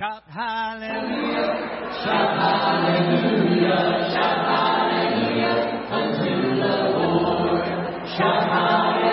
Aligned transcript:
Shout 0.00 0.22
hallelujah. 0.28 1.44
Shout 2.02 2.32
hallelujah. 2.40 4.08
Shout 4.14 4.40
hallelujah 4.48 5.52
unto 5.92 6.56
the 6.56 6.72
Lord. 6.96 7.60
Shout 8.16 8.48
hallelujah. 8.48 9.09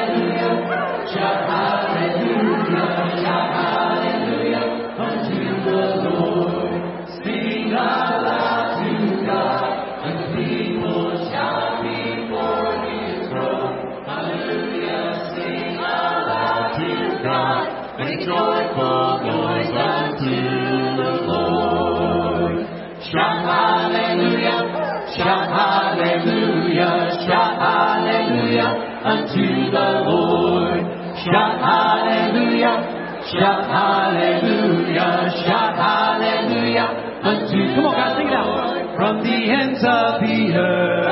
Hallelujah, 32.60 32.98
shout 33.32 33.66
hallelujah, 33.70 35.32
shout 35.46 35.76
hallelujah 35.76 37.08
unto 37.24 37.76
Come 37.76 37.86
on 37.86 37.94
guys, 37.96 38.18
sing 38.18 38.28
it 38.28 38.34
out. 38.34 38.96
From 38.96 39.24
the 39.24 39.52
ends 39.52 39.84
of 39.84 40.22
the 40.22 40.54
earth, 40.58 41.06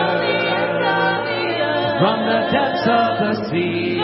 from 2.00 2.18
the 2.26 2.40
depths 2.52 2.88
of 2.88 3.20
the 3.22 3.34
sea. 3.52 4.02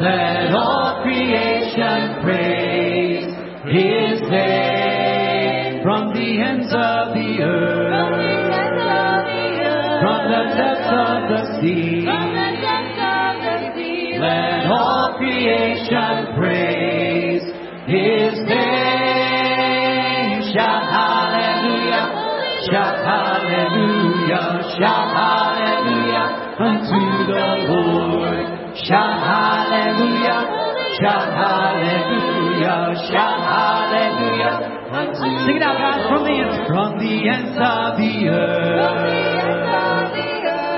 Let 0.00 0.54
all 0.54 1.02
creation 1.02 2.22
praise 2.22 3.24
His 3.64 4.20
name. 4.30 5.82
From 5.82 6.12
the 6.14 6.40
ends 6.42 6.72
of 6.72 7.14
the 7.14 7.42
earth, 7.42 7.92
from 10.00 10.20
the 10.30 10.42
depths 10.56 10.90
of 10.90 11.28
the 11.30 11.40
sea. 11.60 12.06
Let 14.20 14.66
all 14.70 14.93
creation 15.16 16.34
praise 16.36 17.42
His 17.86 18.34
name. 18.48 19.74
Shout 20.54 20.84
hallelujah, 20.86 22.04
shout 22.70 22.96
hallelujah, 23.04 24.62
shout 24.78 25.08
hallelujah 25.12 26.26
unto 26.58 27.00
the 27.26 27.46
Lord. 27.68 28.46
Shout 28.74 29.18
hallelujah, 29.22 30.40
shout 31.00 31.30
hallelujah, 31.30 32.94
shout 33.10 33.38
hallelujah. 33.42 34.74
Sing 34.94 35.56
it 35.56 35.62
out, 35.62 35.76
guys, 35.78 36.06
from 36.08 36.22
the 36.24 36.34
ends, 36.38 36.58
from 36.68 36.98
the 36.98 37.28
ends 37.28 37.58
of 37.58 37.98
the 37.98 38.28
earth, 38.30 40.14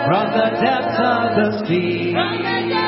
from 0.08 0.26
the 0.32 0.46
depths 0.60 0.98
of 0.98 1.36
the 1.36 1.48
sea. 1.66 2.85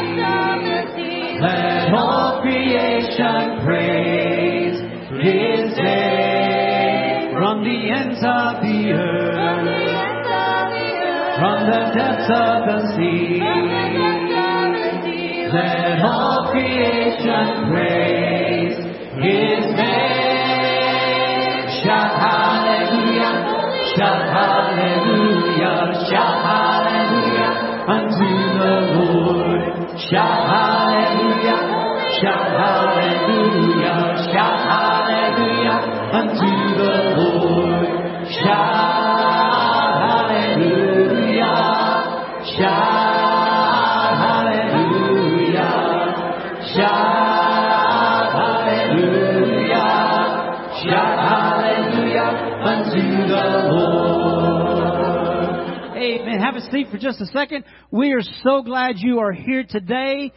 Let 1.40 1.94
all 1.94 2.40
creation 2.42 3.62
praise 3.64 4.74
His 5.22 5.76
name. 5.78 7.32
From 7.32 7.62
the 7.62 7.90
ends 7.92 8.18
of 8.18 8.60
the 8.60 8.92
earth, 8.92 9.38
from 11.38 11.58
the 11.70 11.80
depths 11.94 12.30
of 12.34 12.66
the 12.66 12.78
sea. 12.96 13.38
Let 15.54 16.02
all 16.02 16.50
creation 16.50 17.70
praise 17.70 18.76
His 19.22 19.64
name. 19.78 20.18
Shout 21.84 22.12
hallelujah, 22.18 23.32
shout 23.94 24.22
hallelujah, 24.34 25.17
For 56.90 56.96
just 56.96 57.20
a 57.20 57.26
second. 57.26 57.64
We 57.90 58.12
are 58.12 58.22
so 58.42 58.62
glad 58.62 58.94
you 58.96 59.18
are 59.18 59.32
here 59.32 59.62
today. 59.68 60.32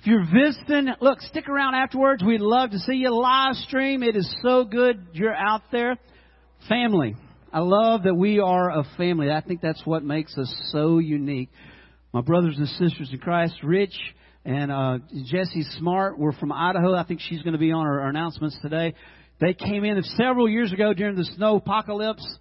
If 0.00 0.06
you're 0.06 0.24
visiting, 0.24 0.94
look, 1.02 1.20
stick 1.20 1.50
around 1.50 1.74
afterwards. 1.74 2.24
We'd 2.24 2.40
love 2.40 2.70
to 2.70 2.78
see 2.78 2.94
you 2.94 3.14
live 3.14 3.56
stream. 3.56 4.02
It 4.02 4.16
is 4.16 4.34
so 4.42 4.64
good 4.64 5.06
you're 5.12 5.34
out 5.34 5.60
there. 5.72 5.98
Family. 6.66 7.14
I 7.52 7.60
love 7.60 8.04
that 8.04 8.14
we 8.14 8.40
are 8.40 8.70
a 8.70 8.84
family. 8.96 9.30
I 9.30 9.42
think 9.42 9.60
that's 9.60 9.82
what 9.84 10.02
makes 10.02 10.38
us 10.38 10.50
so 10.72 10.98
unique. 10.98 11.50
My 12.14 12.22
brothers 12.22 12.56
and 12.56 12.68
sisters 12.68 13.10
in 13.12 13.18
Christ, 13.18 13.56
Rich 13.62 13.98
and 14.46 14.72
uh, 14.72 14.98
Jesse 15.26 15.64
Smart, 15.78 16.18
we're 16.18 16.32
from 16.32 16.52
Idaho. 16.52 16.94
I 16.94 17.04
think 17.04 17.20
she's 17.20 17.42
going 17.42 17.52
to 17.52 17.58
be 17.58 17.72
on 17.72 17.86
our, 17.86 18.00
our 18.00 18.08
announcements 18.08 18.56
today. 18.62 18.94
They 19.42 19.52
came 19.52 19.84
in 19.84 20.02
several 20.16 20.48
years 20.48 20.72
ago 20.72 20.94
during 20.94 21.16
the 21.16 21.24
snow 21.36 21.56
apocalypse. 21.56 22.38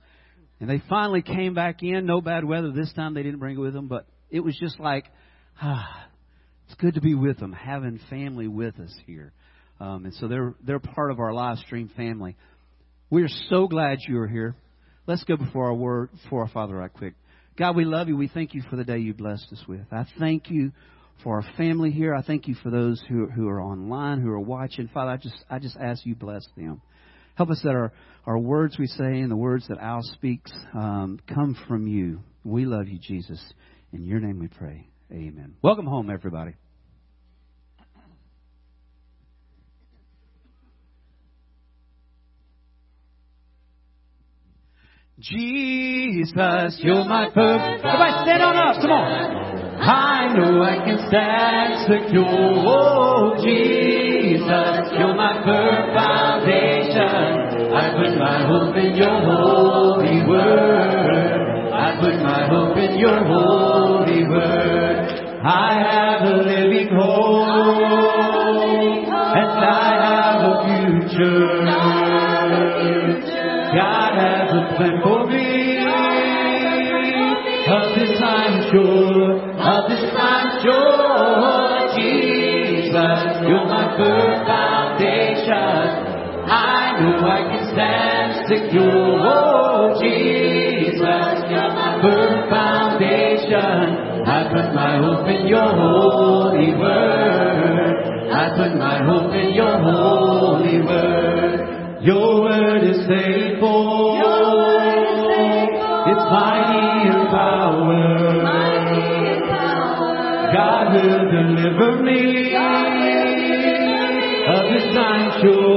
And 0.59 0.69
they 0.69 0.81
finally 0.89 1.21
came 1.21 1.53
back 1.53 1.83
in. 1.83 2.05
No 2.05 2.21
bad 2.21 2.45
weather 2.45 2.71
this 2.71 2.91
time. 2.93 3.13
They 3.13 3.23
didn't 3.23 3.39
bring 3.39 3.57
it 3.57 3.59
with 3.59 3.73
them, 3.73 3.87
but 3.87 4.07
it 4.29 4.39
was 4.39 4.57
just 4.57 4.79
like, 4.79 5.05
ah, 5.61 6.07
it's 6.65 6.75
good 6.75 6.95
to 6.95 7.01
be 7.01 7.13
with 7.13 7.39
them, 7.39 7.51
having 7.53 7.99
family 8.09 8.47
with 8.47 8.79
us 8.79 8.93
here. 9.05 9.33
Um, 9.79 10.05
and 10.05 10.13
so 10.15 10.27
they're 10.27 10.55
they're 10.65 10.79
part 10.79 11.11
of 11.11 11.19
our 11.19 11.33
live 11.33 11.57
stream 11.59 11.89
family. 11.95 12.37
We 13.09 13.23
are 13.23 13.29
so 13.49 13.67
glad 13.67 13.99
you 14.07 14.19
are 14.19 14.27
here. 14.27 14.55
Let's 15.07 15.23
go 15.25 15.35
before 15.35 15.65
our 15.65 15.73
word, 15.73 16.09
before 16.23 16.41
our 16.41 16.49
Father, 16.49 16.75
right 16.75 16.91
quick. 16.91 17.13
God, 17.57 17.75
we 17.75 17.85
love 17.85 18.07
you. 18.07 18.17
We 18.17 18.27
thank 18.27 18.53
you 18.53 18.63
for 18.69 18.75
the 18.75 18.83
day 18.83 18.97
you 18.97 19.13
blessed 19.13 19.47
us 19.51 19.63
with. 19.67 19.85
I 19.91 20.05
thank 20.17 20.49
you 20.49 20.71
for 21.23 21.35
our 21.35 21.53
family 21.55 21.91
here. 21.91 22.15
I 22.15 22.21
thank 22.21 22.47
you 22.47 22.55
for 22.55 22.69
those 22.69 23.03
who 23.07 23.27
who 23.27 23.47
are 23.47 23.61
online, 23.61 24.21
who 24.21 24.31
are 24.31 24.39
watching. 24.39 24.89
Father, 24.93 25.11
I 25.11 25.17
just 25.17 25.35
I 25.49 25.59
just 25.59 25.77
ask 25.77 26.05
you 26.05 26.15
bless 26.15 26.47
them. 26.57 26.81
Help 27.35 27.49
us 27.49 27.59
that 27.63 27.71
our, 27.71 27.91
our 28.25 28.37
words 28.37 28.77
we 28.79 28.87
say 28.87 29.19
and 29.19 29.29
the 29.29 29.35
words 29.35 29.67
that 29.67 29.77
Al 29.77 30.01
speaks 30.01 30.51
um, 30.73 31.19
come 31.33 31.55
from 31.67 31.85
you. 31.87 32.21
We 32.43 32.65
love 32.65 32.87
you, 32.87 32.97
Jesus. 32.99 33.41
In 33.91 34.03
your 34.03 34.19
name 34.19 34.39
we 34.39 34.47
pray. 34.47 34.87
Amen. 35.11 35.55
Welcome 35.61 35.85
home, 35.85 36.09
everybody. 36.09 36.55
Jesus, 45.19 46.77
you're 46.83 47.05
my 47.05 47.29
perfect. 47.33 47.85
Everybody 47.85 48.11
stand 48.25 48.43
on 48.43 48.55
up. 48.57 48.81
Come 48.81 48.91
on. 48.91 49.45
I 49.79 50.33
know 50.35 50.61
I 50.61 50.75
can 50.83 51.07
stand 51.07 51.87
secure. 51.87 52.25
Oh, 52.27 53.35
Jesus, 53.41 53.74
your 58.97 59.19
holy 59.21 60.25
word. 60.27 61.71
I 61.73 61.99
put 61.99 62.15
my 62.23 62.47
hope 62.47 62.77
in 62.77 62.97
your 62.97 63.23
holy 63.25 64.23
word. 64.27 65.41
I 65.43 65.73
have 65.91 66.21
a 66.21 66.37
living 66.37 66.89
hope, 66.95 67.47
and 69.35 69.51
I 69.59 69.89
have 70.05 70.41
a 70.41 70.55
future. 70.65 71.65
God 73.75 74.11
has 74.15 74.49
a 74.49 74.75
plan 74.75 74.95
for 75.03 75.27
me. 75.27 75.45
Of 77.67 77.97
this 77.97 78.21
I'm 78.21 78.61
sure. 78.71 79.41
Of 79.59 79.89
this 79.89 80.05
I'm 80.15 80.61
sure. 80.63 81.97
Jesus, 81.97 83.21
you're 83.47 83.65
my 83.65 83.97
firm 83.97 84.45
foundation. 84.45 86.13
I 86.47 86.93
know 87.01 87.25
I 87.25 87.54
secure. 88.55 89.19
Oh, 89.19 89.99
Jesus, 90.01 91.35
you're 91.51 91.73
my 91.75 91.99
firm 92.01 92.49
foundation. 92.49 94.25
I 94.25 94.43
put 94.49 94.73
my 94.73 94.97
hope 94.97 95.27
in 95.27 95.47
your 95.47 95.67
holy 95.67 96.73
word. 96.75 98.31
I 98.31 98.49
put 98.57 98.77
my 98.77 99.03
hope 99.03 99.33
in 99.33 99.53
your 99.53 99.77
holy 99.79 100.81
word. 100.81 102.01
Your 102.01 102.41
word 102.41 102.83
is 102.83 103.07
faithful. 103.07 104.21
It's 106.07 106.25
mighty 106.31 107.09
in 107.09 107.27
power. 107.29 108.45
God 110.53 110.93
will 110.93 111.25
deliver 111.31 112.03
me. 112.03 112.55
Of 114.47 114.63
this 114.71 114.97
I'm 114.97 115.41
sure. 115.41 115.74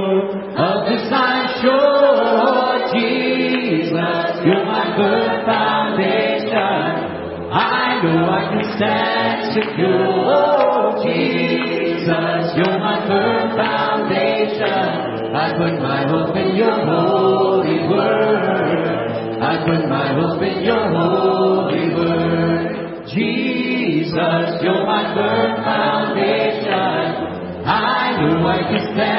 I 7.98 8.02
know 8.02 8.30
I 8.30 8.42
can 8.46 8.62
stand 8.78 9.58
secure. 9.58 10.06
Oh, 10.30 11.02
Jesus, 11.02 12.54
you're 12.54 12.78
my 12.78 13.02
firm 13.08 13.58
foundation. 13.58 15.34
I 15.34 15.50
put 15.58 15.82
my 15.82 16.06
hope 16.06 16.36
in 16.36 16.54
your 16.54 16.78
holy 16.86 17.88
word. 17.90 19.42
I 19.42 19.66
put 19.66 19.88
my 19.88 20.14
hope 20.14 20.40
in 20.42 20.62
your 20.62 20.78
holy 20.94 21.90
word. 21.98 23.02
Jesus, 23.08 24.62
you're 24.62 24.86
my 24.86 25.12
firm 25.18 25.64
foundation. 25.64 27.34
I 27.66 28.14
know 28.20 28.46
I 28.46 28.62
can 28.62 28.94
stand 28.94 29.17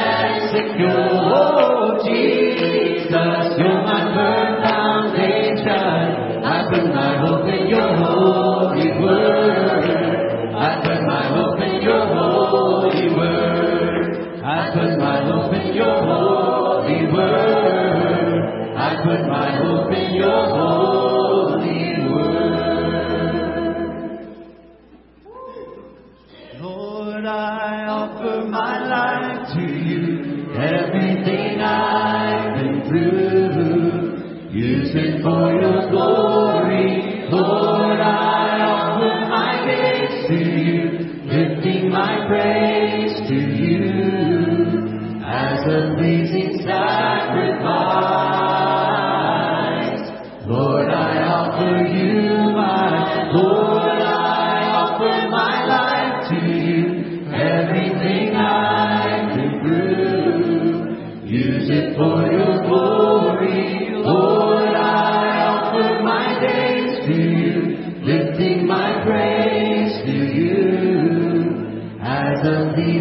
Lord, 27.21 27.35
I 27.35 27.85
offer 27.85 28.47
my 28.47 28.79
life 28.87 29.49
to 29.53 29.61
you. 29.61 30.53
Everything 30.55 31.59
I've 31.59 32.55
been 32.55 32.87
through, 32.87 34.49
use 34.51 34.91
it 34.95 35.21
for 35.21 35.51
your 35.51 35.89
glory. 35.89 37.27
Lord, 37.29 37.99
I 37.99 38.61
offer 38.61 39.29
my 39.29 39.65
gifts 39.67 40.27
to 40.29 40.35
you, 40.35 40.79
lifting 41.27 41.89
my 41.91 42.25
praise. 42.25 42.58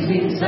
things 0.08 0.40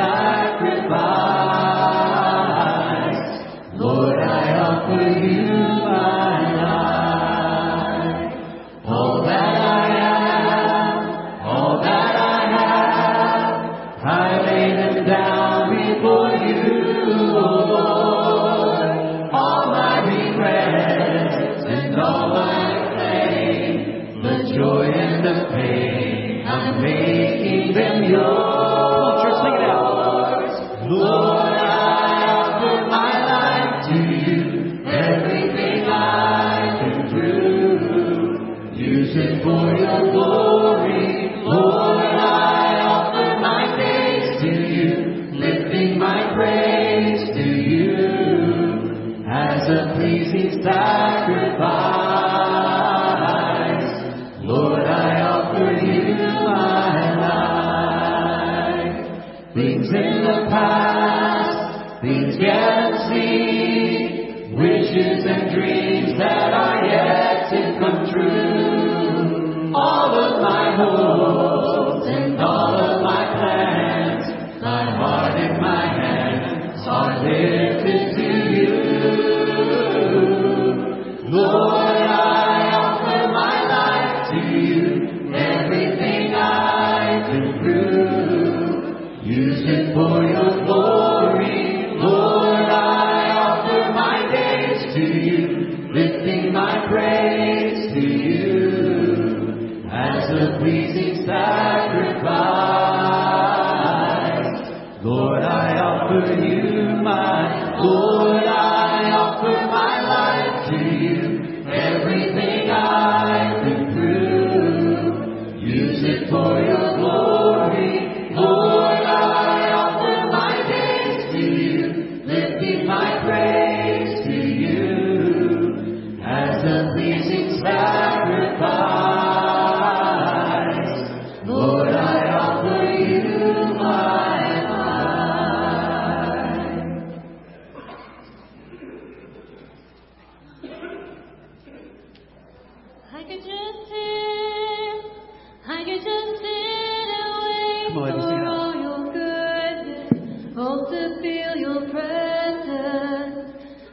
to 150.91 151.20
feel 151.23 151.56
your 151.56 151.81
presence. 151.91 153.51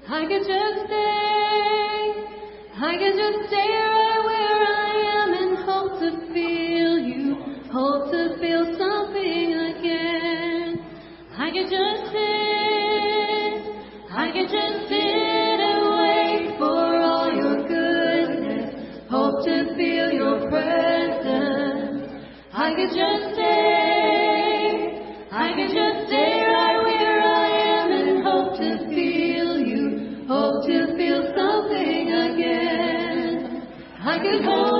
I 0.09 0.25
could 0.25 0.45
just 0.47 0.77
stay, 0.87 2.01
I 2.79 2.97
could 2.97 3.15
just 3.15 3.39
stay 3.49 3.69
right 3.69 4.21
where 4.29 4.61
I 4.65 4.93
am 5.21 5.29
and 5.41 5.57
hope 5.67 5.99
to 5.99 6.09
feel 6.33 6.97
you, 6.97 7.35
hope 7.71 8.09
to 8.11 8.37
feel 8.39 8.65
something 8.77 9.53
again. 9.53 10.79
I 11.37 11.51
could 11.51 11.69
just 11.69 12.11
sit, 12.11 13.61
I 14.09 14.31
could 14.33 14.49
just 14.49 14.89
sit 14.89 15.59
and 15.69 15.81
wait 16.01 16.57
for 16.57 16.97
all 16.97 17.29
your 17.31 17.57
goodness, 17.67 18.73
hope 19.09 19.45
to 19.45 19.75
feel 19.75 20.11
your 20.11 20.49
presence. 20.49 22.09
I 22.53 22.73
could 22.73 22.89
just 22.95 23.26
like 34.17 34.41
a 34.41 34.43
gold. 34.43 34.76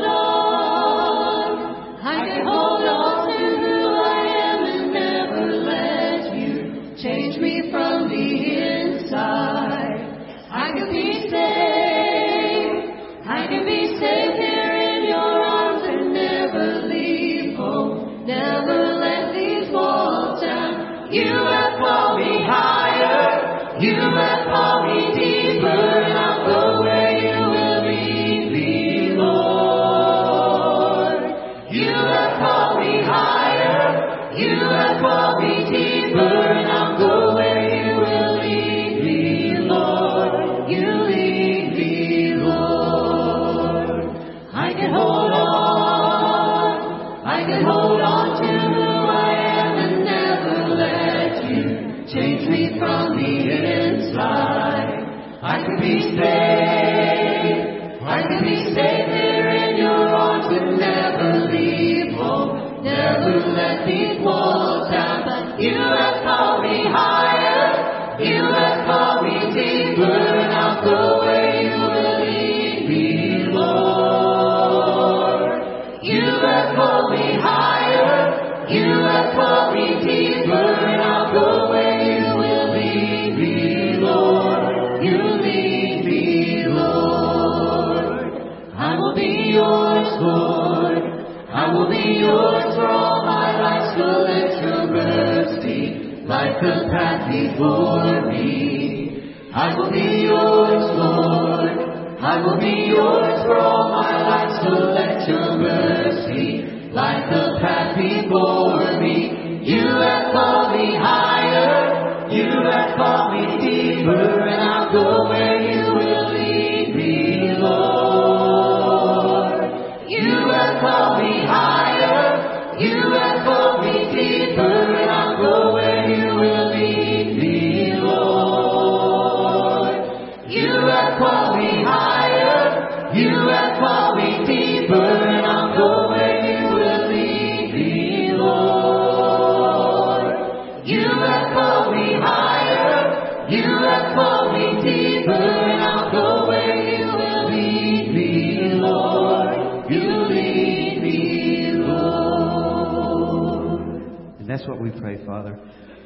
the 96.62 96.90
path 96.92 97.32
before 97.32 98.30
me. 98.32 99.34
I 99.54 99.76
will 99.76 99.92
be 99.92 100.28
yours, 100.28 100.84
Lord. 100.98 101.88
I 102.20 102.42
will 102.42 102.60
be 102.60 102.90
yours 102.90 103.44
for 103.46 103.58
all 103.58 103.92
my 103.92 104.22
life, 104.28 104.64
so 104.64 104.70
let 104.70 105.28
your 105.28 105.58
mercy 105.58 106.66
light 106.92 107.30
the 107.30 107.60
path 107.62 107.96
before 107.98 109.00
me. 109.00 109.37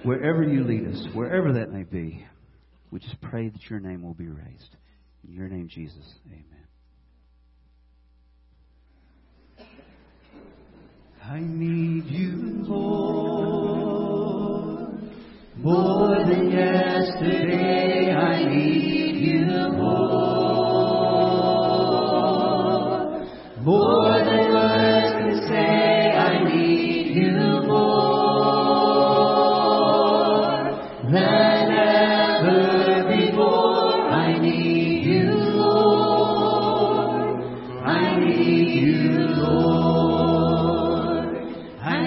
wherever 0.04 0.44
you 0.44 0.64
lead 0.64 0.88
us, 0.88 1.08
wherever 1.14 1.54
that 1.54 1.72
may 1.72 1.84
be, 1.84 2.26
we 2.92 3.00
just 3.00 3.20
pray 3.22 3.50
that 3.50 3.70
your 3.70 3.80
name 3.80 4.02
will 4.02 4.14
be 4.14 4.28
raised. 4.28 4.76
In 5.28 5.34
your 5.34 5.48
name, 5.48 5.68
Jesus. 5.70 6.04
Amen. 6.28 6.46
I 11.24 11.40
need 11.40 12.06
you, 12.06 12.66
more 15.58 16.26
than 16.28 16.52
yesterday. 16.52 17.91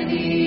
Almighty. 0.07 0.44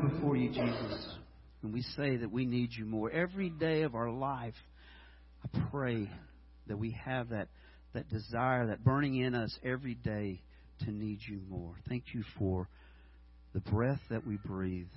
Come 0.00 0.08
before 0.08 0.36
you, 0.36 0.48
Jesus, 0.48 1.14
and 1.62 1.72
we 1.72 1.82
say 1.82 2.16
that 2.16 2.30
we 2.30 2.46
need 2.46 2.70
you 2.72 2.84
more 2.84 3.10
every 3.10 3.50
day 3.50 3.82
of 3.82 3.94
our 3.94 4.10
life, 4.10 4.54
I 5.44 5.58
pray 5.70 6.10
that 6.66 6.78
we 6.78 6.96
have 7.04 7.30
that, 7.30 7.48
that 7.94 8.08
desire, 8.08 8.66
that 8.68 8.84
burning 8.84 9.16
in 9.16 9.34
us 9.34 9.56
every 9.64 9.94
day 9.94 10.42
to 10.80 10.90
need 10.90 11.20
you 11.28 11.40
more. 11.48 11.74
Thank 11.88 12.04
you 12.12 12.22
for 12.38 12.68
the 13.54 13.60
breath 13.60 14.00
that 14.10 14.26
we 14.26 14.36
breathe, 14.36 14.88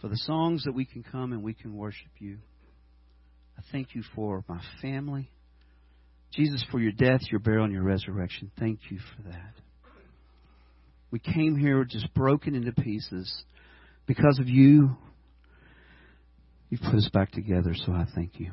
for 0.00 0.08
the 0.08 0.16
songs 0.16 0.64
that 0.64 0.74
we 0.74 0.84
can 0.84 1.04
come 1.10 1.32
and 1.32 1.42
we 1.42 1.54
can 1.54 1.76
worship 1.76 2.10
you. 2.18 2.38
I 3.56 3.62
thank 3.70 3.94
you 3.94 4.02
for 4.14 4.44
my 4.48 4.60
family. 4.82 5.30
Jesus, 6.32 6.64
for 6.72 6.80
your 6.80 6.92
death, 6.92 7.20
your 7.30 7.38
burial, 7.38 7.64
and 7.64 7.72
your 7.72 7.84
resurrection. 7.84 8.50
Thank 8.58 8.80
you 8.90 8.98
for 8.98 9.28
that. 9.30 9.54
We 11.14 11.20
came 11.20 11.56
here 11.56 11.84
just 11.84 12.12
broken 12.12 12.56
into 12.56 12.72
pieces. 12.72 13.32
Because 14.04 14.40
of 14.40 14.48
you, 14.48 14.96
you've 16.70 16.80
put 16.80 16.96
us 16.96 17.08
back 17.12 17.30
together, 17.30 17.72
so 17.72 17.92
I 17.92 18.04
thank 18.16 18.40
you. 18.40 18.50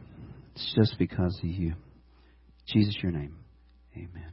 It's 0.54 0.72
just 0.76 1.00
because 1.00 1.36
of 1.42 1.50
you. 1.50 1.74
Jesus, 2.68 2.96
your 3.02 3.14
name. 3.14 3.36
Amen. 3.98 4.32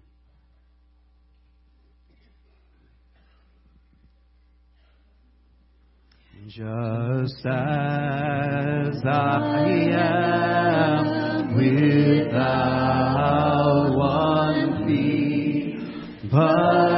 Just 6.48 7.46
as 7.46 9.02
I 9.06 9.64
am 9.94 11.56
without 11.56 12.76
one 13.96 14.84
plea, 14.84 15.78
but 16.30 16.97